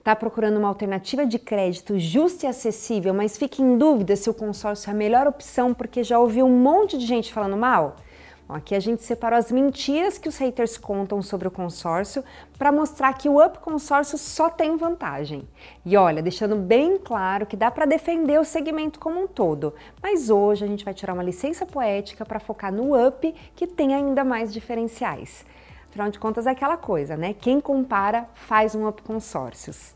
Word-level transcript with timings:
Está 0.00 0.16
procurando 0.16 0.56
uma 0.56 0.68
alternativa 0.68 1.26
de 1.26 1.38
crédito 1.38 1.98
justa 1.98 2.46
e 2.46 2.48
acessível, 2.48 3.12
mas 3.12 3.36
fica 3.36 3.60
em 3.60 3.76
dúvida 3.76 4.16
se 4.16 4.30
o 4.30 4.34
consórcio 4.34 4.88
é 4.88 4.94
a 4.94 4.96
melhor 4.96 5.26
opção 5.26 5.74
porque 5.74 6.02
já 6.02 6.18
ouviu 6.18 6.46
um 6.46 6.58
monte 6.58 6.96
de 6.96 7.04
gente 7.04 7.30
falando 7.30 7.54
mal? 7.54 7.96
Bom, 8.48 8.54
aqui 8.54 8.74
a 8.74 8.80
gente 8.80 9.02
separou 9.02 9.38
as 9.38 9.52
mentiras 9.52 10.16
que 10.16 10.26
os 10.26 10.38
haters 10.38 10.78
contam 10.78 11.20
sobre 11.20 11.46
o 11.46 11.50
consórcio 11.50 12.24
para 12.56 12.72
mostrar 12.72 13.12
que 13.12 13.28
o 13.28 13.44
Up 13.44 13.58
Consórcio 13.58 14.16
só 14.16 14.48
tem 14.48 14.74
vantagem. 14.78 15.46
E 15.84 15.94
olha, 15.98 16.22
deixando 16.22 16.56
bem 16.56 16.96
claro 16.96 17.44
que 17.44 17.54
dá 17.54 17.70
para 17.70 17.84
defender 17.84 18.40
o 18.40 18.44
segmento 18.44 18.98
como 18.98 19.22
um 19.22 19.28
todo, 19.28 19.74
mas 20.02 20.30
hoje 20.30 20.64
a 20.64 20.66
gente 20.66 20.82
vai 20.82 20.94
tirar 20.94 21.12
uma 21.12 21.22
licença 21.22 21.66
poética 21.66 22.24
para 22.24 22.40
focar 22.40 22.72
no 22.72 22.96
Up, 23.06 23.34
que 23.54 23.66
tem 23.66 23.94
ainda 23.94 24.24
mais 24.24 24.50
diferenciais. 24.50 25.44
Afinal 25.90 26.08
de 26.08 26.20
contas, 26.20 26.46
é 26.46 26.50
aquela 26.50 26.76
coisa, 26.76 27.16
né? 27.16 27.34
Quem 27.34 27.60
compara 27.60 28.28
faz 28.32 28.76
um 28.76 28.86
Up 28.86 29.02
Consórcios. 29.02 29.92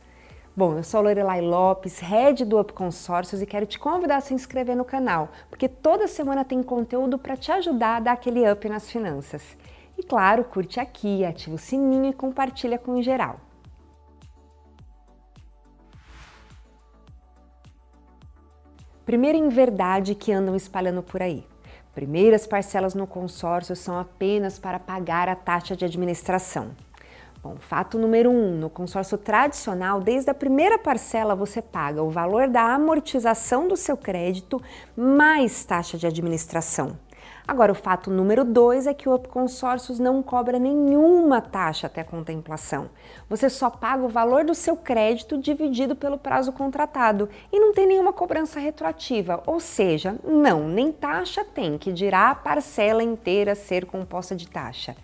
Bom, 0.56 0.76
eu 0.76 0.82
sou 0.82 0.98
a 0.98 1.02
Lorelai 1.04 1.40
Lopes, 1.40 2.00
head 2.00 2.44
do 2.44 2.60
Up 2.60 2.72
Consórcios 2.72 3.40
e 3.40 3.46
quero 3.46 3.64
te 3.64 3.78
convidar 3.78 4.16
a 4.16 4.20
se 4.20 4.34
inscrever 4.34 4.76
no 4.76 4.84
canal, 4.84 5.28
porque 5.48 5.68
toda 5.68 6.08
semana 6.08 6.44
tem 6.44 6.64
conteúdo 6.64 7.16
para 7.16 7.36
te 7.36 7.52
ajudar 7.52 7.96
a 7.96 8.00
dar 8.00 8.12
aquele 8.12 8.50
up 8.50 8.68
nas 8.68 8.90
finanças. 8.90 9.56
E 9.96 10.02
claro, 10.02 10.42
curte 10.42 10.80
aqui, 10.80 11.24
ativa 11.24 11.54
o 11.54 11.58
sininho 11.58 12.06
e 12.06 12.12
compartilha 12.12 12.76
com 12.76 12.92
o 12.92 13.02
geral. 13.02 13.38
Primeira 19.06 19.48
verdade 19.48 20.16
que 20.16 20.32
andam 20.32 20.56
espalhando 20.56 21.04
por 21.04 21.22
aí. 21.22 21.46
Primeiras 21.94 22.44
parcelas 22.44 22.92
no 22.92 23.06
consórcio 23.06 23.76
são 23.76 23.96
apenas 23.98 24.58
para 24.58 24.80
pagar 24.80 25.28
a 25.28 25.36
taxa 25.36 25.76
de 25.76 25.84
administração. 25.84 26.72
Bom, 27.40 27.56
fato 27.60 27.98
número 27.98 28.30
um: 28.30 28.56
no 28.58 28.68
consórcio 28.68 29.16
tradicional, 29.16 30.00
desde 30.00 30.28
a 30.28 30.34
primeira 30.34 30.76
parcela 30.76 31.36
você 31.36 31.62
paga 31.62 32.02
o 32.02 32.10
valor 32.10 32.48
da 32.48 32.62
amortização 32.74 33.68
do 33.68 33.76
seu 33.76 33.96
crédito 33.96 34.60
mais 34.96 35.64
taxa 35.64 35.96
de 35.96 36.06
administração. 36.06 36.98
Agora, 37.46 37.72
o 37.72 37.74
fato 37.74 38.10
número 38.10 38.44
dois 38.44 38.86
é 38.86 38.94
que 38.94 39.08
o 39.08 39.14
Up 39.14 39.28
Consórcios 39.28 39.98
não 39.98 40.22
cobra 40.22 40.58
nenhuma 40.58 41.40
taxa 41.40 41.86
até 41.86 42.02
contemplação. 42.02 42.88
Você 43.28 43.50
só 43.50 43.68
paga 43.68 44.02
o 44.02 44.08
valor 44.08 44.44
do 44.44 44.54
seu 44.54 44.76
crédito 44.76 45.36
dividido 45.36 45.94
pelo 45.94 46.16
prazo 46.16 46.52
contratado 46.52 47.28
e 47.52 47.60
não 47.60 47.74
tem 47.74 47.86
nenhuma 47.86 48.12
cobrança 48.12 48.58
retroativa, 48.58 49.42
ou 49.46 49.60
seja, 49.60 50.16
não, 50.24 50.68
nem 50.68 50.90
taxa 50.90 51.44
tem, 51.44 51.76
que 51.76 51.92
dirá 51.92 52.30
a 52.30 52.34
parcela 52.34 53.02
inteira 53.02 53.54
ser 53.54 53.84
composta 53.84 54.34
de 54.34 54.48
taxa. 54.48 54.96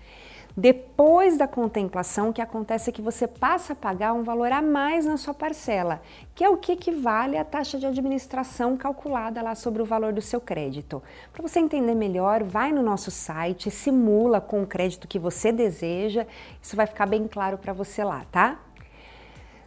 Depois 0.56 1.38
da 1.38 1.46
contemplação, 1.46 2.30
o 2.30 2.32
que 2.32 2.42
acontece 2.42 2.90
é 2.90 2.92
que 2.92 3.00
você 3.00 3.26
passa 3.26 3.72
a 3.72 3.76
pagar 3.76 4.12
um 4.12 4.22
valor 4.22 4.50
a 4.50 4.60
mais 4.60 5.06
na 5.06 5.16
sua 5.16 5.32
parcela, 5.32 6.02
que 6.34 6.42
é 6.42 6.48
o 6.48 6.56
que 6.56 6.72
equivale 6.72 7.36
à 7.36 7.44
taxa 7.44 7.78
de 7.78 7.86
administração 7.86 8.76
calculada 8.76 9.40
lá 9.42 9.54
sobre 9.54 9.80
o 9.80 9.84
valor 9.84 10.12
do 10.12 10.20
seu 10.20 10.40
crédito. 10.40 11.02
Para 11.32 11.42
você 11.42 11.60
entender 11.60 11.94
melhor, 11.94 12.42
vai 12.42 12.72
no 12.72 12.82
nosso 12.82 13.10
site, 13.10 13.70
simula 13.70 14.40
com 14.40 14.62
o 14.62 14.66
crédito 14.66 15.06
que 15.06 15.18
você 15.18 15.52
deseja, 15.52 16.26
isso 16.60 16.74
vai 16.74 16.86
ficar 16.86 17.06
bem 17.06 17.28
claro 17.28 17.56
para 17.56 17.72
você 17.72 18.02
lá, 18.02 18.24
tá? 18.32 18.58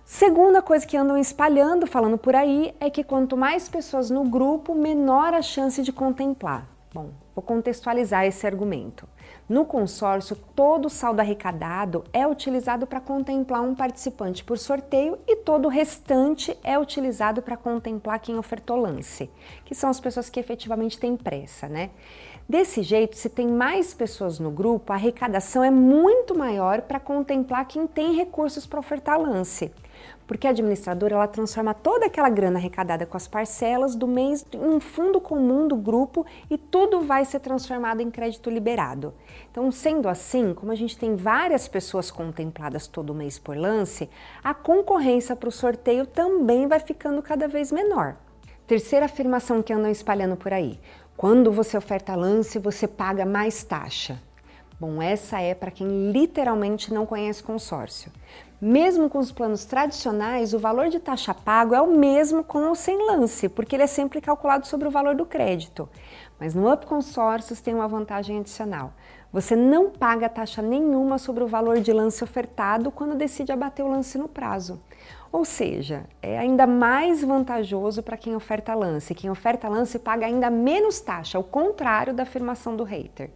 Segunda 0.05 0.61
coisa 0.61 0.85
que 0.85 0.97
andam 0.97 1.17
espalhando, 1.17 1.87
falando 1.87 2.17
por 2.17 2.35
aí, 2.35 2.75
é 2.77 2.89
que 2.89 3.05
quanto 3.05 3.37
mais 3.37 3.69
pessoas 3.69 4.09
no 4.09 4.25
grupo, 4.25 4.75
menor 4.75 5.33
a 5.33 5.41
chance 5.41 5.81
de 5.81 5.93
contemplar. 5.93 6.67
Bom, 6.93 7.09
vou 7.35 7.43
contextualizar 7.43 8.25
esse 8.25 8.45
argumento. 8.45 9.07
No 9.47 9.65
consórcio, 9.65 10.35
todo 10.55 10.85
o 10.85 10.89
saldo 10.89 11.19
arrecadado 11.19 12.03
é 12.13 12.25
utilizado 12.25 12.87
para 12.87 12.99
contemplar 12.99 13.61
um 13.61 13.75
participante 13.75 14.43
por 14.43 14.57
sorteio 14.57 15.17
e 15.27 15.37
todo 15.37 15.65
o 15.65 15.69
restante 15.69 16.57
é 16.63 16.77
utilizado 16.77 17.41
para 17.41 17.57
contemplar 17.57 18.19
quem 18.19 18.37
ofertou 18.37 18.77
lance, 18.77 19.29
que 19.65 19.75
são 19.75 19.89
as 19.89 19.99
pessoas 19.99 20.29
que 20.29 20.39
efetivamente 20.39 20.97
têm 20.97 21.17
pressa, 21.17 21.67
né? 21.67 21.89
Desse 22.47 22.83
jeito, 22.83 23.17
se 23.17 23.29
tem 23.29 23.47
mais 23.47 23.93
pessoas 23.93 24.37
no 24.37 24.51
grupo, 24.51 24.91
a 24.91 24.95
arrecadação 24.95 25.63
é 25.63 25.71
muito 25.71 26.37
maior 26.37 26.81
para 26.81 26.99
contemplar 26.99 27.65
quem 27.65 27.87
tem 27.87 28.15
recursos 28.15 28.65
para 28.65 28.79
ofertar 28.79 29.19
lance 29.19 29.71
porque 30.27 30.47
a 30.47 30.51
administradora 30.51 31.15
ela 31.15 31.27
transforma 31.27 31.73
toda 31.73 32.05
aquela 32.05 32.29
grana 32.29 32.57
arrecadada 32.57 33.05
com 33.05 33.17
as 33.17 33.27
parcelas 33.27 33.95
do 33.95 34.07
mês 34.07 34.45
em 34.53 34.57
um 34.57 34.79
fundo 34.79 35.19
comum 35.19 35.67
do 35.67 35.75
grupo 35.75 36.25
e 36.49 36.57
tudo 36.57 37.01
vai 37.01 37.22
ser 37.25 37.39
transformado 37.39 38.01
em 38.01 38.09
crédito 38.11 38.49
liberado. 38.49 39.13
Então, 39.51 39.71
sendo 39.71 40.07
assim, 40.09 40.53
como 40.53 40.71
a 40.71 40.75
gente 40.75 40.97
tem 40.97 41.15
várias 41.15 41.67
pessoas 41.67 42.09
contempladas 42.11 42.87
todo 42.87 43.13
mês 43.13 43.37
por 43.37 43.57
lance, 43.57 44.09
a 44.43 44.53
concorrência 44.53 45.35
para 45.35 45.49
o 45.49 45.51
sorteio 45.51 46.05
também 46.05 46.67
vai 46.67 46.79
ficando 46.79 47.21
cada 47.21 47.47
vez 47.47 47.71
menor. 47.71 48.15
Terceira 48.65 49.05
afirmação 49.05 49.61
que 49.61 49.73
andam 49.73 49.91
espalhando 49.91 50.35
por 50.35 50.53
aí: 50.53 50.79
quando 51.17 51.51
você 51.51 51.77
oferta 51.77 52.15
lance, 52.15 52.57
você 52.59 52.87
paga 52.87 53.25
mais 53.25 53.63
taxa. 53.63 54.19
Bom, 54.79 55.01
essa 55.01 55.39
é 55.39 55.53
para 55.53 55.71
quem 55.71 56.11
literalmente 56.11 56.93
não 56.93 57.05
conhece 57.05 57.43
consórcio. 57.43 58.11
Mesmo 58.65 59.09
com 59.09 59.19
os 59.19 59.29
planos 59.29 59.65
tradicionais, 59.65 60.53
o 60.53 60.57
valor 60.57 60.87
de 60.87 60.97
taxa 60.97 61.33
pago 61.33 61.75
é 61.75 61.81
o 61.81 61.97
mesmo 61.97 62.45
com 62.45 62.69
ou 62.69 62.75
sem 62.75 62.97
lance, 63.07 63.49
porque 63.49 63.75
ele 63.75 63.83
é 63.83 63.87
sempre 63.87 64.21
calculado 64.21 64.65
sobre 64.67 64.87
o 64.87 64.91
valor 64.91 65.15
do 65.15 65.25
crédito. 65.25 65.89
Mas 66.39 66.55
no 66.55 66.71
Up 66.71 66.85
Consórcios 66.85 67.59
tem 67.59 67.73
uma 67.73 67.89
vantagem 67.89 68.39
adicional. 68.39 68.93
Você 69.33 69.53
não 69.53 69.89
paga 69.89 70.29
taxa 70.29 70.61
nenhuma 70.61 71.17
sobre 71.17 71.43
o 71.43 71.47
valor 71.47 71.81
de 71.81 71.91
lance 71.91 72.23
ofertado 72.23 72.89
quando 72.89 73.17
decide 73.17 73.51
abater 73.51 73.83
o 73.83 73.89
lance 73.89 74.17
no 74.17 74.29
prazo. 74.29 74.81
Ou 75.29 75.43
seja, 75.43 76.05
é 76.21 76.39
ainda 76.39 76.65
mais 76.65 77.21
vantajoso 77.21 78.01
para 78.01 78.15
quem 78.15 78.33
oferta 78.33 78.73
lance. 78.73 79.13
Quem 79.13 79.29
oferta 79.29 79.67
lance 79.67 79.99
paga 79.99 80.25
ainda 80.25 80.49
menos 80.49 81.01
taxa, 81.01 81.37
ao 81.37 81.43
contrário 81.43 82.13
da 82.13 82.23
afirmação 82.23 82.77
do 82.77 82.85
hater. 82.85 83.29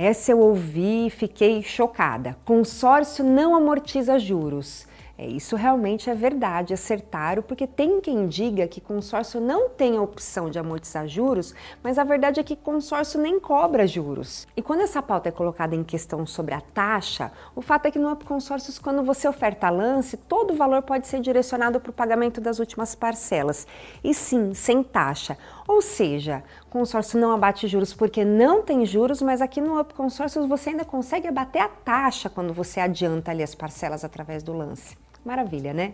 Essa 0.00 0.30
eu 0.30 0.38
ouvi 0.38 1.08
e 1.08 1.10
fiquei 1.10 1.60
chocada. 1.60 2.36
Consórcio 2.44 3.24
não 3.24 3.56
amortiza 3.56 4.16
juros. 4.16 4.86
É, 5.20 5.26
isso 5.26 5.56
realmente 5.56 6.08
é 6.08 6.14
verdade, 6.14 6.72
acertaram, 6.72 7.42
porque 7.42 7.66
tem 7.66 8.00
quem 8.00 8.28
diga 8.28 8.68
que 8.68 8.80
consórcio 8.80 9.40
não 9.40 9.68
tem 9.68 9.96
a 9.96 10.00
opção 10.00 10.48
de 10.48 10.60
amortizar 10.60 11.08
juros, 11.08 11.52
mas 11.82 11.98
a 11.98 12.04
verdade 12.04 12.38
é 12.38 12.44
que 12.44 12.54
consórcio 12.54 13.20
nem 13.20 13.40
cobra 13.40 13.84
juros. 13.84 14.46
E 14.56 14.62
quando 14.62 14.82
essa 14.82 15.02
pauta 15.02 15.28
é 15.28 15.32
colocada 15.32 15.74
em 15.74 15.82
questão 15.82 16.24
sobre 16.24 16.54
a 16.54 16.60
taxa, 16.60 17.32
o 17.56 17.60
fato 17.60 17.86
é 17.86 17.90
que 17.90 17.98
no 17.98 18.14
consórcios, 18.18 18.78
quando 18.78 19.02
você 19.02 19.26
oferta 19.26 19.68
lance, 19.68 20.16
todo 20.16 20.52
o 20.52 20.56
valor 20.56 20.82
pode 20.82 21.08
ser 21.08 21.20
direcionado 21.20 21.80
para 21.80 21.90
o 21.90 21.92
pagamento 21.92 22.40
das 22.40 22.60
últimas 22.60 22.94
parcelas. 22.94 23.66
E 24.04 24.14
sim, 24.14 24.54
sem 24.54 24.84
taxa. 24.84 25.36
Ou 25.68 25.82
seja, 25.82 26.42
consórcio 26.70 27.20
não 27.20 27.30
abate 27.30 27.68
juros 27.68 27.92
porque 27.92 28.24
não 28.24 28.62
tem 28.62 28.86
juros, 28.86 29.20
mas 29.20 29.42
aqui 29.42 29.60
no 29.60 29.78
Up 29.78 29.92
Consórcios 29.92 30.48
você 30.48 30.70
ainda 30.70 30.84
consegue 30.84 31.28
abater 31.28 31.60
a 31.60 31.68
taxa 31.68 32.30
quando 32.30 32.54
você 32.54 32.80
adianta 32.80 33.30
ali 33.30 33.42
as 33.42 33.54
parcelas 33.54 34.02
através 34.02 34.42
do 34.42 34.54
lance. 34.54 34.96
Maravilha, 35.22 35.74
né? 35.74 35.92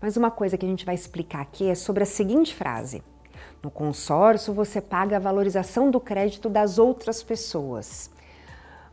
Mas 0.00 0.16
uma 0.16 0.32
coisa 0.32 0.58
que 0.58 0.66
a 0.66 0.68
gente 0.68 0.84
vai 0.84 0.96
explicar 0.96 1.42
aqui 1.42 1.70
é 1.70 1.76
sobre 1.76 2.02
a 2.02 2.06
seguinte 2.06 2.52
frase: 2.52 3.00
No 3.62 3.70
consórcio 3.70 4.52
você 4.52 4.80
paga 4.80 5.16
a 5.16 5.20
valorização 5.20 5.92
do 5.92 6.00
crédito 6.00 6.48
das 6.48 6.76
outras 6.76 7.22
pessoas. 7.22 8.10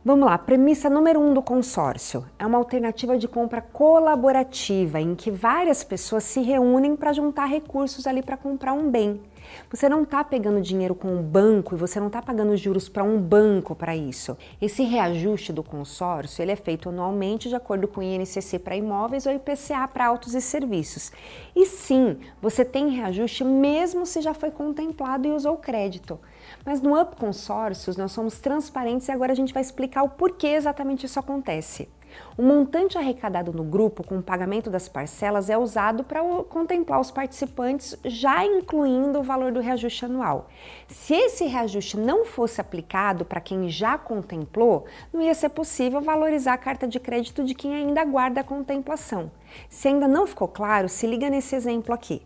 Vamos 0.04 0.26
lá, 0.26 0.38
premissa 0.38 0.88
número 0.88 1.18
um 1.18 1.34
do 1.34 1.42
consórcio 1.42 2.24
é 2.38 2.46
uma 2.46 2.58
alternativa 2.58 3.18
de 3.18 3.26
compra 3.26 3.60
colaborativa 3.60 5.00
em 5.00 5.16
que 5.16 5.32
várias 5.32 5.82
pessoas 5.82 6.22
se 6.22 6.40
reúnem 6.42 6.94
para 6.94 7.12
juntar 7.12 7.46
recursos 7.46 8.06
ali 8.06 8.22
para 8.22 8.36
comprar 8.36 8.72
um 8.72 8.88
bem. 8.88 9.20
Você 9.70 9.88
não 9.88 10.02
está 10.02 10.22
pegando 10.22 10.60
dinheiro 10.60 10.94
com 10.94 11.08
um 11.08 11.22
banco 11.22 11.74
e 11.74 11.78
você 11.78 11.98
não 11.98 12.06
está 12.06 12.22
pagando 12.22 12.56
juros 12.56 12.88
para 12.88 13.04
um 13.04 13.20
banco 13.20 13.74
para 13.74 13.96
isso. 13.96 14.36
Esse 14.60 14.82
reajuste 14.82 15.52
do 15.52 15.62
consórcio 15.62 16.42
ele 16.42 16.52
é 16.52 16.56
feito 16.56 16.88
anualmente 16.88 17.48
de 17.48 17.54
acordo 17.54 17.88
com 17.88 18.00
o 18.00 18.02
INCC 18.02 18.58
para 18.58 18.76
imóveis 18.76 19.26
ou 19.26 19.32
IPCA 19.32 19.88
para 19.88 20.06
autos 20.06 20.34
e 20.34 20.40
serviços. 20.40 21.12
E 21.54 21.66
sim, 21.66 22.18
você 22.40 22.64
tem 22.64 22.88
reajuste 22.90 23.44
mesmo 23.44 24.06
se 24.06 24.20
já 24.20 24.34
foi 24.34 24.50
contemplado 24.50 25.26
e 25.26 25.32
usou 25.32 25.56
crédito. 25.56 26.18
Mas 26.64 26.80
no 26.80 27.00
Up 27.00 27.16
Consórcios 27.16 27.96
nós 27.96 28.12
somos 28.12 28.38
transparentes 28.38 29.08
e 29.08 29.12
agora 29.12 29.32
a 29.32 29.36
gente 29.36 29.54
vai 29.54 29.62
explicar 29.62 30.02
o 30.02 30.10
porquê 30.10 30.48
exatamente 30.48 31.06
isso 31.06 31.18
acontece. 31.18 31.88
O 32.36 32.42
montante 32.42 32.98
arrecadado 32.98 33.52
no 33.52 33.64
grupo 33.64 34.04
com 34.06 34.18
o 34.18 34.22
pagamento 34.22 34.68
das 34.68 34.88
parcelas 34.88 35.48
é 35.48 35.56
usado 35.56 36.04
para 36.04 36.22
contemplar 36.48 37.00
os 37.00 37.10
participantes, 37.10 37.98
já 38.04 38.44
incluindo 38.44 39.18
o 39.18 39.22
valor 39.22 39.52
do 39.52 39.60
reajuste 39.60 40.04
anual. 40.04 40.48
Se 40.86 41.14
esse 41.14 41.44
reajuste 41.46 41.96
não 41.96 42.24
fosse 42.24 42.60
aplicado 42.60 43.24
para 43.24 43.40
quem 43.40 43.68
já 43.68 43.96
contemplou, 43.96 44.84
não 45.12 45.22
ia 45.22 45.34
ser 45.34 45.48
possível 45.48 46.00
valorizar 46.00 46.52
a 46.52 46.58
carta 46.58 46.86
de 46.86 47.00
crédito 47.00 47.42
de 47.42 47.54
quem 47.54 47.74
ainda 47.74 48.02
aguarda 48.02 48.40
a 48.40 48.44
contemplação. 48.44 49.30
Se 49.68 49.88
ainda 49.88 50.06
não 50.06 50.26
ficou 50.26 50.48
claro, 50.48 50.88
se 50.88 51.06
liga 51.06 51.30
nesse 51.30 51.56
exemplo 51.56 51.94
aqui. 51.94 52.22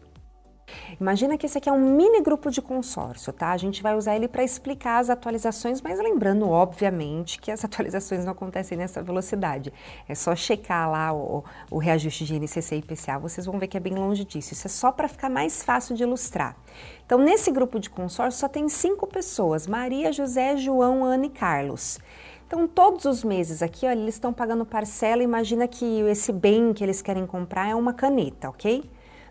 Imagina 1.00 1.36
que 1.36 1.46
esse 1.46 1.58
aqui 1.58 1.68
é 1.68 1.72
um 1.72 1.96
mini 1.96 2.20
grupo 2.20 2.50
de 2.50 2.60
consórcio, 2.60 3.32
tá? 3.32 3.50
A 3.50 3.56
gente 3.56 3.82
vai 3.82 3.96
usar 3.96 4.16
ele 4.16 4.28
para 4.28 4.42
explicar 4.42 4.98
as 4.98 5.10
atualizações, 5.10 5.80
mas 5.80 5.98
lembrando, 5.98 6.48
obviamente, 6.48 7.40
que 7.40 7.50
as 7.50 7.64
atualizações 7.64 8.24
não 8.24 8.32
acontecem 8.32 8.76
nessa 8.76 9.02
velocidade. 9.02 9.72
É 10.08 10.14
só 10.14 10.34
checar 10.34 10.90
lá 10.90 11.12
o, 11.12 11.44
o 11.70 11.78
reajuste 11.78 12.24
de 12.24 12.34
INCC 12.34 12.74
e 12.74 12.78
IPCA, 12.78 13.18
vocês 13.18 13.46
vão 13.46 13.58
ver 13.58 13.68
que 13.68 13.76
é 13.76 13.80
bem 13.80 13.94
longe 13.94 14.24
disso. 14.24 14.52
Isso 14.52 14.66
é 14.66 14.70
só 14.70 14.92
para 14.92 15.08
ficar 15.08 15.28
mais 15.28 15.62
fácil 15.62 15.94
de 15.94 16.02
ilustrar. 16.02 16.56
Então, 17.04 17.18
nesse 17.18 17.50
grupo 17.50 17.78
de 17.78 17.90
consórcio 17.90 18.40
só 18.40 18.48
tem 18.48 18.68
cinco 18.68 19.06
pessoas: 19.06 19.66
Maria, 19.66 20.12
José, 20.12 20.56
João, 20.56 21.04
Ana 21.04 21.26
e 21.26 21.30
Carlos. 21.30 21.98
Então, 22.46 22.66
todos 22.66 23.04
os 23.04 23.22
meses 23.22 23.62
aqui, 23.62 23.86
ó, 23.86 23.90
eles 23.90 24.14
estão 24.14 24.32
pagando 24.32 24.66
parcela. 24.66 25.22
Imagina 25.22 25.68
que 25.68 26.00
esse 26.00 26.32
bem 26.32 26.72
que 26.72 26.82
eles 26.82 27.00
querem 27.00 27.24
comprar 27.24 27.68
é 27.68 27.74
uma 27.76 27.92
caneta, 27.92 28.48
ok? 28.48 28.90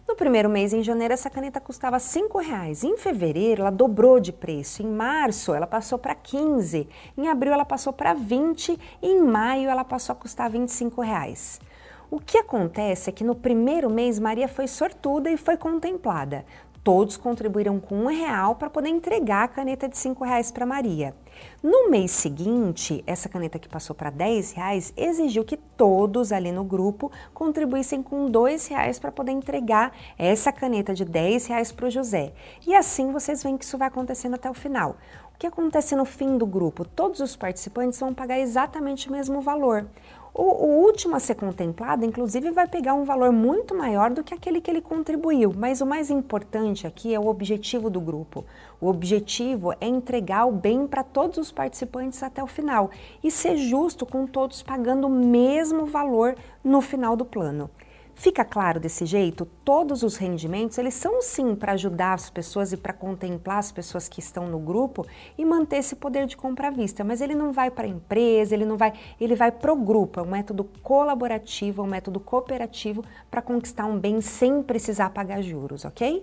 No 0.10 0.16
primeiro 0.16 0.50
mês, 0.50 0.74
em 0.74 0.82
janeiro, 0.82 1.14
essa 1.14 1.30
caneta 1.30 1.62
custava 1.62 1.98
R$ 1.98 2.44
reais. 2.44 2.84
Em 2.84 2.98
fevereiro, 2.98 3.62
ela 3.62 3.70
dobrou 3.70 4.20
de 4.20 4.34
preço. 4.34 4.82
Em 4.82 4.88
março, 4.88 5.54
ela 5.54 5.68
passou 5.68 6.00
para 6.00 6.16
15. 6.16 6.90
Em 7.16 7.28
abril, 7.28 7.54
ela 7.54 7.64
passou 7.64 7.94
para 7.94 8.16
20. 8.16 8.76
E 9.04 9.08
em 9.08 9.22
maio, 9.22 9.70
ela 9.70 9.84
passou 9.84 10.14
a 10.14 10.16
custar 10.16 10.52
R$ 10.52 10.66
reais. 11.04 11.62
O 12.10 12.20
que 12.20 12.40
acontece 12.40 13.12
é 13.12 13.14
que 13.14 13.24
no 13.24 13.36
primeiro 13.36 13.88
mês, 13.88 14.18
Maria 14.18 14.48
foi 14.48 14.68
sortuda 14.68 15.30
e 15.30 15.38
foi 15.38 15.58
contemplada. 15.58 16.44
Todos 16.84 17.18
contribuíram 17.18 17.80
com 17.80 17.96
um 17.96 18.08
real 18.08 18.56
para 18.56 18.70
poder 18.70 18.90
entregar 18.90 19.44
a 19.44 19.48
caneta 19.48 19.88
de 19.88 19.98
cinco 19.98 20.24
reais 20.24 20.52
para 20.52 20.66
Maria. 20.66 21.14
No 21.62 21.90
mês 21.90 22.12
seguinte, 22.12 23.04
essa 23.06 23.30
caneta 23.30 23.60
que 23.60 23.68
passou 23.68 23.96
para 23.96 24.10
10 24.10 24.54
reais 24.54 24.94
exigiu 24.96 25.44
que 25.44 25.58
todos 25.58 26.32
ali 26.32 26.52
no 26.52 26.64
grupo 26.64 27.12
contribuíssem 27.34 28.02
com 28.02 28.30
dois 28.30 28.68
reais 28.68 28.98
para 28.98 29.12
poder 29.12 29.32
entregar 29.32 29.92
essa 30.18 30.52
caneta 30.52 30.94
de 30.94 31.06
10 31.06 31.48
reais 31.48 31.72
para 31.72 31.88
o 31.88 31.92
José. 31.92 32.34
E 32.66 32.74
assim 32.76 33.12
vocês 33.12 33.44
veem 33.44 33.58
que 33.58 33.66
isso 33.66 33.78
vai 33.78 33.88
acontecendo 33.88 34.36
até 34.36 34.50
o 34.50 34.54
final. 34.54 34.98
Que 35.40 35.48
acontece 35.48 35.96
no 35.96 36.04
fim 36.04 36.38
do 36.38 36.46
grupo? 36.46 36.84
Todos 36.84 37.22
os 37.22 37.34
participantes 37.34 37.98
vão 37.98 38.14
pagar 38.14 38.38
exatamente 38.38 39.08
o 39.08 39.12
mesmo 39.14 39.40
valor. 39.40 39.88
O, 40.34 40.44
o, 40.44 40.84
último 40.84 41.16
a 41.16 41.20
ser 41.20 41.36
contemplado, 41.36 42.04
inclusive, 42.04 42.52
vai 42.52 42.68
pegar 42.68 42.94
um 42.94 43.06
valor 43.06 43.32
muito 43.32 43.74
maior 43.74 44.12
do 44.12 44.22
que 44.22 44.34
aquele 44.34 44.60
que 44.60 44.70
ele 44.70 44.82
contribuiu. 44.82 45.54
Mas 45.56 45.80
o 45.80 45.86
mais 45.86 46.10
importante 46.10 46.86
aqui 46.86 47.16
é 47.16 47.20
o 47.20 47.28
objetivo 47.28 47.90
do 47.90 48.02
grupo. 48.02 48.44
O 48.82 48.90
objetivo 48.90 49.72
é 49.80 49.88
entregar 49.88 50.46
o 50.46 50.52
bem 50.52 50.86
para 50.86 51.06
todos 51.06 51.38
os 51.38 51.54
participantes 51.54 52.22
até 52.22 52.44
o 52.44 52.48
final 52.48 52.92
e 53.24 53.32
ser 53.32 53.56
justo 53.56 54.06
com 54.06 54.28
todos 54.28 54.62
pagando 54.62 55.08
o 55.08 55.10
mesmo 55.10 55.86
valor 55.86 56.36
no 56.62 56.82
final 56.82 57.16
do 57.16 57.24
plano. 57.24 57.72
Fica 58.20 58.44
claro 58.44 58.82
desse 58.82 59.06
jeito? 59.06 59.46
Todos 59.64 60.04
os 60.04 60.18
rendimentos, 60.18 60.78
eles 60.78 60.94
são 60.94 61.22
sim 61.22 61.56
para 61.56 61.72
ajudar 61.72 62.16
as 62.16 62.30
pessoas 62.30 62.74
e 62.74 62.76
para 62.78 62.92
contemplar 62.92 63.60
as 63.60 63.72
pessoas 63.72 64.10
que 64.10 64.20
estão 64.20 64.46
no 64.46 64.60
grupo 64.60 65.08
e 65.38 65.46
manter 65.46 65.78
esse 65.78 65.96
poder 65.96 66.26
de 66.26 66.36
compra 66.36 66.68
à 66.68 66.70
vista, 66.70 67.02
mas 67.02 67.22
ele 67.22 67.34
não 67.34 67.54
vai 67.54 67.72
para 67.72 67.88
a 67.88 67.90
empresa, 67.90 68.54
ele 68.54 68.66
não 68.66 68.76
vai, 68.76 68.92
ele 69.22 69.36
vai 69.36 69.54
para 69.54 69.72
o 69.72 69.76
grupo, 69.78 70.20
é 70.20 70.24
um 70.24 70.32
método 70.32 70.66
colaborativo, 70.84 71.82
é 71.82 71.86
um 71.86 71.88
método 71.88 72.20
cooperativo 72.20 73.06
para 73.32 73.42
conquistar 73.42 73.86
um 73.86 73.98
bem 73.98 74.20
sem 74.20 74.62
precisar 74.62 75.12
pagar 75.12 75.42
juros, 75.42 75.86
ok? 75.86 76.22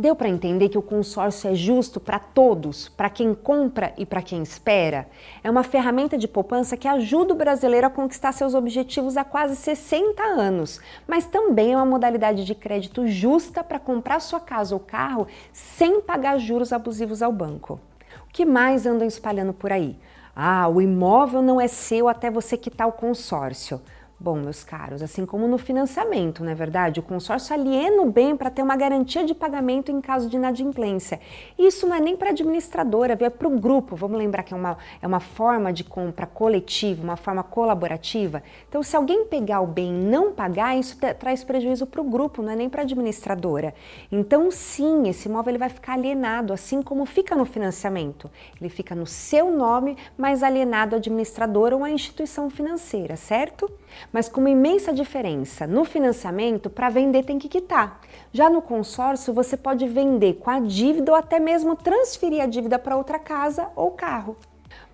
Deu 0.00 0.16
para 0.16 0.30
entender 0.30 0.70
que 0.70 0.78
o 0.78 0.82
consórcio 0.82 1.50
é 1.50 1.54
justo 1.54 2.00
para 2.00 2.18
todos, 2.18 2.88
para 2.88 3.10
quem 3.10 3.34
compra 3.34 3.92
e 3.98 4.06
para 4.06 4.22
quem 4.22 4.42
espera? 4.42 5.06
É 5.44 5.50
uma 5.50 5.62
ferramenta 5.62 6.16
de 6.16 6.26
poupança 6.26 6.74
que 6.74 6.88
ajuda 6.88 7.34
o 7.34 7.36
brasileiro 7.36 7.86
a 7.86 7.90
conquistar 7.90 8.32
seus 8.32 8.54
objetivos 8.54 9.18
há 9.18 9.24
quase 9.24 9.54
60 9.56 10.22
anos, 10.22 10.80
mas 11.06 11.26
também 11.26 11.74
é 11.74 11.76
uma 11.76 11.84
modalidade 11.84 12.46
de 12.46 12.54
crédito 12.54 13.06
justa 13.06 13.62
para 13.62 13.78
comprar 13.78 14.20
sua 14.20 14.40
casa 14.40 14.74
ou 14.74 14.80
carro 14.80 15.26
sem 15.52 16.00
pagar 16.00 16.38
juros 16.38 16.72
abusivos 16.72 17.20
ao 17.20 17.30
banco. 17.30 17.78
O 18.26 18.32
que 18.32 18.46
mais 18.46 18.86
andam 18.86 19.06
espalhando 19.06 19.52
por 19.52 19.70
aí? 19.70 19.98
Ah, 20.34 20.66
o 20.66 20.80
imóvel 20.80 21.42
não 21.42 21.60
é 21.60 21.68
seu 21.68 22.08
até 22.08 22.30
você 22.30 22.56
quitar 22.56 22.88
o 22.88 22.92
consórcio. 22.92 23.78
Bom, 24.22 24.36
meus 24.36 24.62
caros, 24.62 25.00
assim 25.00 25.24
como 25.24 25.48
no 25.48 25.56
financiamento, 25.56 26.44
não 26.44 26.52
é 26.52 26.54
verdade? 26.54 27.00
O 27.00 27.02
consórcio 27.02 27.54
aliena 27.54 28.02
o 28.02 28.10
bem 28.10 28.36
para 28.36 28.50
ter 28.50 28.62
uma 28.62 28.76
garantia 28.76 29.24
de 29.24 29.34
pagamento 29.34 29.90
em 29.90 29.98
caso 29.98 30.28
de 30.28 30.36
inadimplência. 30.36 31.18
Isso 31.58 31.86
não 31.86 31.96
é 31.96 32.00
nem 32.00 32.14
para 32.14 32.28
a 32.28 32.32
administradora, 32.32 33.16
é 33.18 33.30
para 33.30 33.48
o 33.48 33.58
grupo. 33.58 33.96
Vamos 33.96 34.18
lembrar 34.18 34.42
que 34.42 34.52
é 34.52 34.56
uma, 34.58 34.76
é 35.00 35.06
uma 35.06 35.20
forma 35.20 35.72
de 35.72 35.84
compra 35.84 36.26
coletiva, 36.26 37.02
uma 37.02 37.16
forma 37.16 37.42
colaborativa. 37.42 38.42
Então, 38.68 38.82
se 38.82 38.94
alguém 38.94 39.24
pegar 39.24 39.62
o 39.62 39.66
bem 39.66 39.88
e 39.88 40.04
não 40.04 40.32
pagar, 40.32 40.76
isso 40.76 40.98
traz 41.18 41.42
prejuízo 41.42 41.86
para 41.86 42.02
o 42.02 42.04
grupo, 42.04 42.42
não 42.42 42.52
é 42.52 42.56
nem 42.56 42.68
para 42.68 42.82
a 42.82 42.84
administradora. 42.84 43.72
Então, 44.12 44.50
sim, 44.50 45.08
esse 45.08 45.30
imóvel 45.30 45.52
ele 45.52 45.58
vai 45.58 45.70
ficar 45.70 45.94
alienado, 45.94 46.52
assim 46.52 46.82
como 46.82 47.06
fica 47.06 47.34
no 47.34 47.46
financiamento. 47.46 48.30
Ele 48.60 48.68
fica 48.68 48.94
no 48.94 49.06
seu 49.06 49.50
nome, 49.50 49.96
mas 50.18 50.42
alienado 50.42 50.94
à 50.94 50.98
administradora 50.98 51.74
ou 51.74 51.82
à 51.82 51.90
instituição 51.90 52.50
financeira, 52.50 53.16
certo? 53.16 53.66
Mas 54.12 54.28
com 54.28 54.40
uma 54.40 54.50
imensa 54.50 54.92
diferença. 54.92 55.66
No 55.66 55.84
financiamento, 55.84 56.68
para 56.68 56.88
vender 56.88 57.24
tem 57.24 57.38
que 57.38 57.48
quitar. 57.48 58.00
Já 58.32 58.50
no 58.50 58.62
consórcio, 58.62 59.32
você 59.32 59.56
pode 59.56 59.86
vender 59.86 60.34
com 60.34 60.50
a 60.50 60.60
dívida 60.60 61.12
ou 61.12 61.16
até 61.16 61.38
mesmo 61.38 61.76
transferir 61.76 62.42
a 62.42 62.46
dívida 62.46 62.78
para 62.78 62.96
outra 62.96 63.18
casa 63.18 63.68
ou 63.76 63.90
carro. 63.92 64.36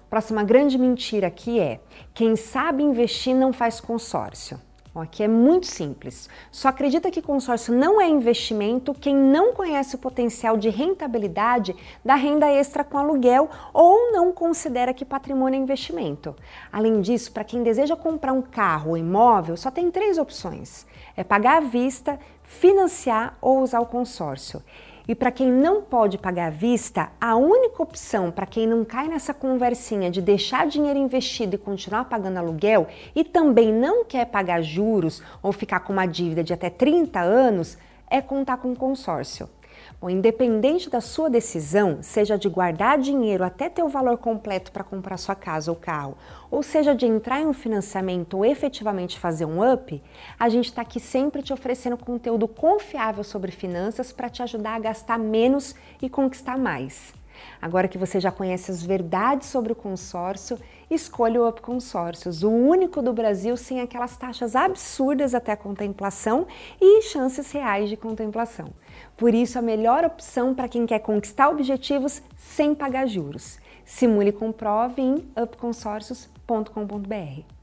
Próxima 0.08 0.42
grande 0.42 0.78
mentira 0.78 1.26
aqui 1.26 1.58
é: 1.58 1.80
quem 2.14 2.36
sabe 2.36 2.82
investir 2.82 3.34
não 3.34 3.52
faz 3.52 3.80
consórcio. 3.80 4.60
Bom, 4.96 5.02
aqui 5.02 5.22
é 5.22 5.28
muito 5.28 5.66
simples. 5.66 6.26
Só 6.50 6.69
acredita 6.69 7.10
que 7.10 7.20
consórcio 7.20 7.75
não 7.75 8.00
é 8.00 8.08
investimento 8.08 8.94
quem 8.94 9.14
não 9.14 9.52
conhece 9.52 9.94
o 9.94 9.98
potencial 9.98 10.56
de 10.56 10.70
rentabilidade 10.70 11.76
da 12.02 12.14
renda 12.14 12.50
extra 12.50 12.82
com 12.82 12.96
aluguel 12.96 13.50
ou 13.75 14.10
não 14.10 14.32
considera 14.32 14.94
que 14.94 15.04
patrimônio 15.04 15.58
é 15.58 15.60
investimento. 15.60 16.34
Além 16.72 17.02
disso, 17.02 17.31
para 17.31 17.44
quem 17.44 17.62
deseja 17.62 17.94
comprar 17.94 18.32
um 18.32 18.40
carro 18.40 18.93
ou 18.93 18.96
imóvel, 18.96 19.54
só 19.54 19.70
tem 19.70 19.90
três 19.90 20.16
opções: 20.16 20.87
é 21.14 21.22
pagar 21.22 21.58
à 21.58 21.60
vista, 21.60 22.19
financiar 22.43 23.37
ou 23.43 23.60
usar 23.60 23.81
o 23.81 23.87
consórcio. 23.87 24.62
E 25.08 25.14
para 25.14 25.31
quem 25.31 25.53
não 25.53 25.82
pode 25.82 26.19
pagar 26.19 26.49
à 26.49 26.50
vista, 26.50 27.11
a 27.20 27.37
única 27.37 27.81
opção 27.81 28.32
para 28.32 28.44
quem 28.44 28.67
não 28.67 28.85
cai 28.85 29.06
nessa 29.06 29.32
conversinha 29.32 30.11
de 30.11 30.20
deixar 30.20 30.67
dinheiro 30.67 30.99
investido 30.99 31.55
e 31.55 31.58
continuar 31.58 32.06
pagando 32.06 32.38
aluguel 32.38 32.88
e 33.14 33.23
também 33.23 33.73
não 33.73 34.05
quer 34.05 34.26
pagar 34.26 34.62
juros 34.62 35.23
ou 35.41 35.53
ficar 35.53 35.81
com 35.81 35.93
uma 35.93 36.06
dívida 36.06 36.43
de 36.43 36.53
até 36.53 36.69
30 36.69 37.20
anos 37.20 37.79
é 38.11 38.20
contar 38.20 38.56
com 38.56 38.70
um 38.70 38.75
consórcio. 38.75 39.49
Bom, 39.98 40.10
independente 40.10 40.90
da 40.90 41.00
sua 41.00 41.31
decisão, 41.31 41.98
seja 42.02 42.37
de 42.37 42.50
guardar 42.50 42.98
dinheiro 42.98 43.43
até 43.43 43.70
ter 43.70 43.82
o 43.82 43.88
valor 43.88 44.19
completo 44.19 44.70
para 44.70 44.84
comprar 44.84 45.16
sua 45.16 45.34
casa 45.34 45.70
ou 45.70 45.76
carro, 45.76 46.19
ou 46.50 46.62
seja 46.62 46.94
de 46.94 47.06
entrar 47.06 47.40
em 47.40 47.46
um 47.46 47.54
financiamento 47.54 48.37
ou 48.37 48.44
efetivamente 48.44 49.19
fazer 49.19 49.46
um 49.46 49.72
up, 49.72 50.02
a 50.38 50.48
gente 50.50 50.66
está 50.66 50.82
aqui 50.82 51.00
sempre 51.00 51.43
te 51.43 51.50
oferecendo 51.50 51.96
conteúdo 51.96 52.46
confiável 52.46 53.25
sobre 53.25 53.50
finanças 53.50 54.12
para 54.12 54.29
te 54.29 54.43
ajudar 54.43 54.74
a 54.74 54.81
gastar 54.81 55.19
menos 55.19 55.74
e 56.03 56.10
conquistar 56.10 56.58
mais. 56.58 57.15
Agora 57.60 57.88
que 57.88 57.98
você 57.98 58.20
já 58.20 58.31
conhece 58.31 58.70
as 58.70 58.82
verdades 58.82 59.48
sobre 59.48 59.72
o 59.72 59.76
consórcio, 59.76 60.58
escolha 60.90 61.40
o 61.40 61.48
Up 61.48 61.60
Consórcios, 61.60 62.43
o 62.43 62.50
único 62.50 63.02
do 63.02 63.12
Brasil 63.12 63.56
sem 63.56 63.81
aquelas 63.81 64.16
taxas 64.16 64.55
absurdas 64.55 65.34
até 65.34 65.56
contemplação 65.56 66.46
e 66.81 67.02
chances 67.02 67.50
reais 67.50 67.88
de 67.88 67.96
contemplação. 67.96 68.69
Por 69.16 69.34
isso, 69.34 69.58
a 69.58 69.62
melhor 69.62 70.05
opção 70.05 70.55
para 70.55 70.69
quem 70.69 70.86
quer 70.86 71.00
conquistar 71.00 71.48
objetivos 71.48 72.22
sem 72.36 72.74
pagar 72.74 73.06
juros. 73.06 73.58
Simule 73.84 74.31
e 74.31 74.32
comprove 74.32 75.02
em 75.02 75.28
upconsórcios.com.br. 75.36 77.56